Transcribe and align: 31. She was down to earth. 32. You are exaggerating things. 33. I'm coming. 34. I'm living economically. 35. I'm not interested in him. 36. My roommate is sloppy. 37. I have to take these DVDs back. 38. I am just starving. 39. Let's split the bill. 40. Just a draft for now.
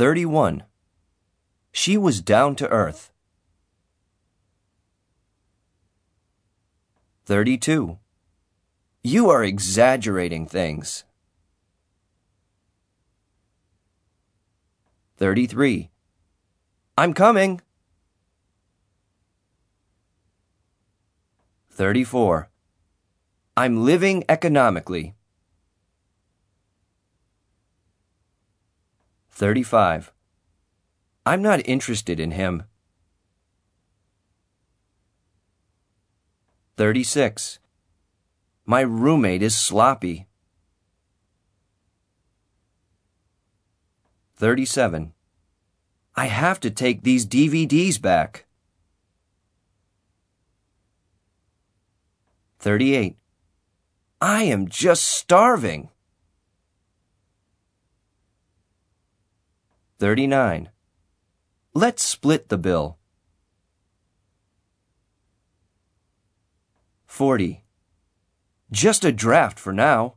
31. 0.00 0.62
She 1.72 1.98
was 1.98 2.22
down 2.22 2.56
to 2.56 2.66
earth. 2.70 3.12
32. 7.26 7.98
You 9.02 9.28
are 9.28 9.44
exaggerating 9.44 10.46
things. 10.46 11.04
33. 15.18 15.90
I'm 16.96 17.12
coming. 17.12 17.60
34. 21.68 22.48
I'm 23.54 23.84
living 23.84 24.24
economically. 24.30 25.14
35. 29.40 30.12
I'm 31.24 31.40
not 31.40 31.66
interested 31.66 32.20
in 32.20 32.32
him. 32.32 32.64
36. 36.76 37.58
My 38.66 38.82
roommate 38.82 39.42
is 39.42 39.56
sloppy. 39.56 40.26
37. 44.36 45.14
I 46.14 46.26
have 46.26 46.60
to 46.60 46.70
take 46.70 47.02
these 47.02 47.24
DVDs 47.24 47.98
back. 47.98 48.44
38. 52.58 53.16
I 54.20 54.42
am 54.42 54.68
just 54.68 55.04
starving. 55.04 55.88
39. 60.00 60.70
Let's 61.74 62.02
split 62.02 62.48
the 62.48 62.56
bill. 62.56 62.96
40. 67.04 67.66
Just 68.72 69.04
a 69.04 69.12
draft 69.12 69.58
for 69.58 69.74
now. 69.74 70.14